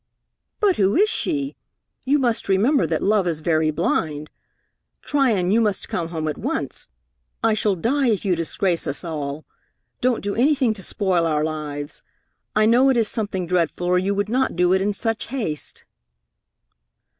[0.59, 1.55] "But who is she?
[2.05, 4.31] You must remember that love is very blind.
[5.03, 6.89] Tryon, you must come home at once.
[7.43, 9.45] I shall die if you disgrace us all.
[10.01, 12.01] Don't do anything to spoil our lives.
[12.55, 15.85] I know it is something dreadful, or you would not do it in such haste."